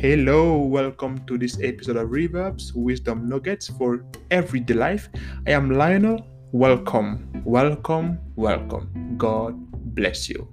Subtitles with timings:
[0.00, 5.10] Hello, welcome to this episode of Reverbs Wisdom Nuggets for Everyday Life.
[5.46, 6.26] I am Lionel.
[6.52, 9.18] Welcome, welcome, welcome.
[9.18, 9.58] God
[9.94, 10.48] bless you.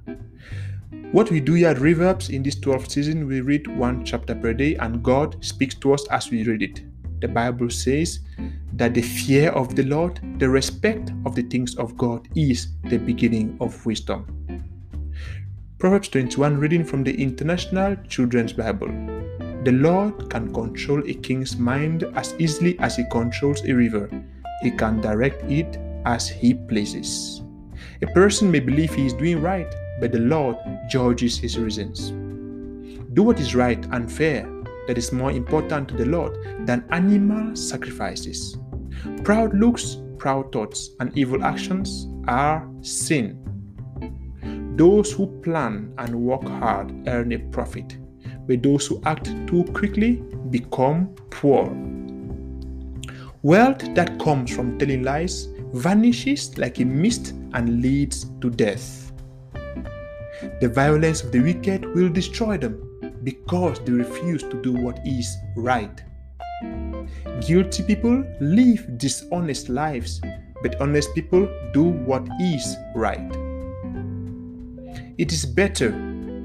[1.13, 4.51] What we do here at Reverbs in this 12th season, we read one chapter per
[4.51, 6.81] day and God speaks to us as we read it.
[7.21, 8.19] The Bible says
[8.73, 12.97] that the fear of the Lord, the respect of the things of God, is the
[12.97, 14.27] beginning of wisdom.
[15.79, 19.16] Proverbs 21, reading from the International Children's Bible.
[19.67, 24.09] The Lord can control a king's mind as easily as he controls a river.
[24.61, 27.41] He can direct it as he pleases.
[28.01, 29.67] A person may believe he is doing right,
[29.99, 30.55] but the Lord
[30.89, 32.11] judges his reasons.
[33.13, 34.49] Do what is right and fair,
[34.87, 38.57] that is more important to the Lord than animal sacrifices.
[39.25, 43.43] Proud looks, proud thoughts, and evil actions are sin.
[44.77, 47.97] Those who plan and work hard earn a profit
[48.47, 51.65] but those who act too quickly become poor.
[53.43, 59.11] Wealth that comes from telling lies vanishes like a mist and leads to death.
[60.61, 62.83] The violence of the wicked will destroy them
[63.23, 66.03] because they refuse to do what is right.
[67.45, 70.21] Guilty people live dishonest lives,
[70.63, 73.31] but honest people do what is right.
[75.17, 75.91] It is better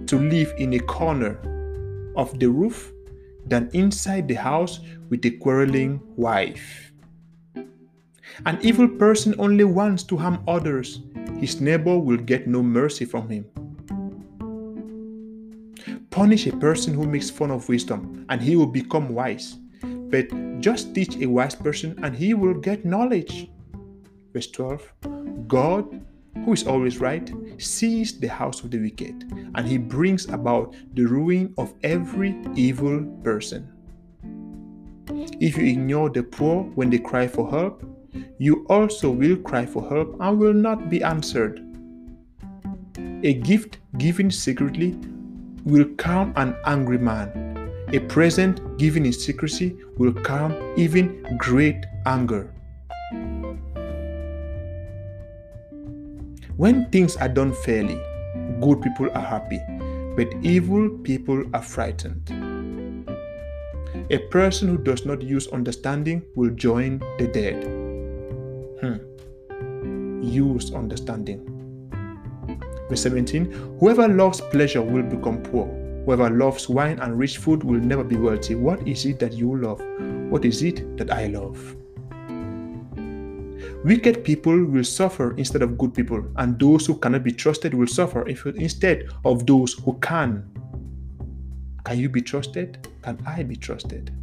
[0.07, 1.39] to live in a corner
[2.17, 2.93] of the roof
[3.47, 6.93] than inside the house with a quarreling wife.
[8.47, 11.01] An evil person only wants to harm others.
[11.39, 13.45] His neighbor will get no mercy from him.
[16.11, 19.57] Punish a person who makes fun of wisdom, and he will become wise.
[19.83, 20.29] But
[20.61, 23.51] just teach a wise person, and he will get knowledge.
[24.33, 26.01] Verse 12 God
[26.45, 31.05] who is always right, sees the house of the wicked, and he brings about the
[31.05, 33.71] ruin of every evil person.
[35.41, 37.85] If you ignore the poor when they cry for help,
[38.39, 41.61] you also will cry for help and will not be answered.
[43.25, 44.99] A gift given secretly
[45.65, 47.71] will calm an angry man.
[47.93, 52.53] A present given in secrecy will calm even great anger.
[56.57, 57.99] When things are done fairly,
[58.61, 59.61] good people are happy,
[60.17, 62.29] but evil people are frightened.
[64.11, 67.65] A person who does not use understanding will join the dead.
[68.81, 70.23] Hmm.
[70.23, 71.49] Use understanding.
[72.91, 75.67] Verse 17 Whoever loves pleasure will become poor.
[76.05, 78.57] Whoever loves wine and rich food will never be wealthy.
[78.57, 79.81] What is it that you love?
[80.31, 81.77] What is it that I love?
[83.85, 87.89] Wicked people will suffer instead of good people, and those who cannot be trusted will
[87.89, 90.49] suffer instead of those who can.
[91.85, 92.87] Can you be trusted?
[93.03, 94.15] Can I be trusted?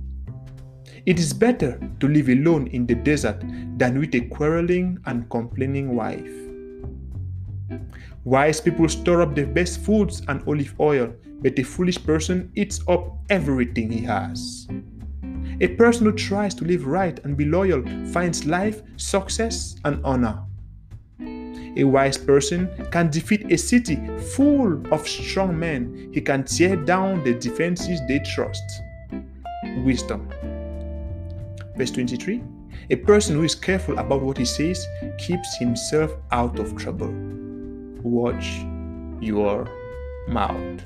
[1.05, 3.43] It is better to live alone in the desert
[3.77, 6.31] than with a quarreling and complaining wife.
[8.23, 12.79] Wise people store up the best foods and olive oil, but a foolish person eats
[12.87, 14.67] up everything he has.
[15.61, 17.83] A person who tries to live right and be loyal
[18.13, 20.39] finds life, success, and honor.
[21.75, 23.97] A wise person can defeat a city
[24.35, 26.09] full of strong men.
[26.13, 28.63] He can tear down the defenses they trust.
[29.83, 30.29] Wisdom.
[31.75, 32.41] Verse 23
[32.91, 34.85] A person who is careful about what he says
[35.17, 37.13] keeps himself out of trouble.
[38.01, 38.61] Watch
[39.19, 39.67] your
[40.27, 40.81] mouth.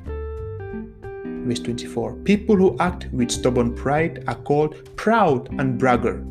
[1.44, 6.26] Verse 24 People who act with stubborn pride are called proud and bragger.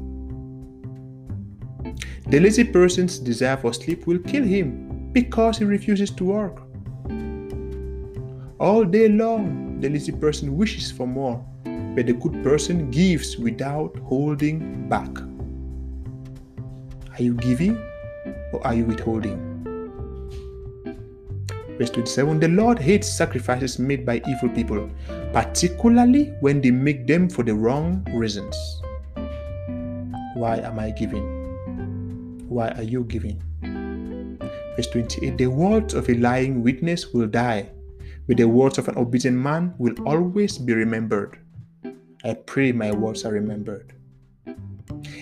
[2.28, 6.62] The lazy person's desire for sleep will kill him because he refuses to work.
[8.59, 13.97] All day long, the lazy person wishes for more, but the good person gives without
[13.99, 15.11] holding back.
[17.19, 17.77] Are you giving
[18.53, 19.52] or are you withholding?
[21.82, 24.88] Verse 27 The Lord hates sacrifices made by evil people,
[25.32, 28.55] particularly when they make them for the wrong reasons.
[30.38, 31.26] Why am I giving?
[32.46, 33.43] Why are you giving?
[34.76, 37.67] Verse 28 The words of a lying witness will die,
[38.28, 41.40] but the words of an obedient man will always be remembered.
[42.23, 43.93] I pray my words are remembered.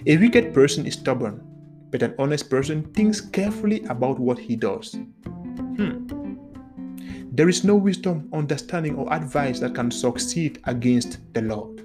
[0.05, 1.41] A wicked person is stubborn,
[1.91, 4.93] but an honest person thinks carefully about what he does.
[5.81, 6.20] Hmm.
[7.33, 11.85] There is no wisdom, understanding, or advice that can succeed against the Lord.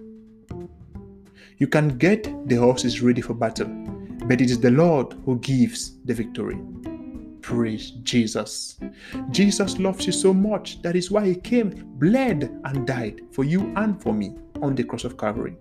[1.59, 3.67] You can get the horses ready for battle,
[4.25, 6.59] but it is the Lord who gives the victory.
[7.41, 8.79] Praise Jesus.
[9.29, 10.81] Jesus loves you so much.
[10.81, 11.69] That is why he came,
[11.99, 15.55] bled, and died for you and for me on the cross of Calvary.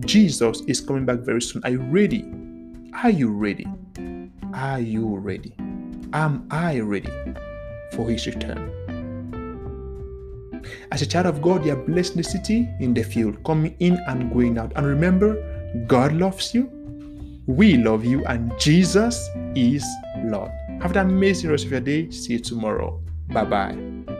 [0.00, 1.64] Jesus is coming back very soon.
[1.64, 2.30] Are you ready?
[3.02, 3.66] Are you ready?
[4.52, 5.56] Are you ready?
[6.12, 7.10] Am I ready
[7.92, 8.83] for his return?
[10.92, 13.76] As a child of God, you are blessed in the city, in the field, coming
[13.80, 14.72] in and going out.
[14.76, 15.36] And remember,
[15.86, 16.70] God loves you,
[17.46, 19.84] we love you, and Jesus is
[20.24, 20.50] Lord.
[20.80, 22.10] Have an amazing rest of your day.
[22.10, 23.02] See you tomorrow.
[23.28, 24.13] Bye bye.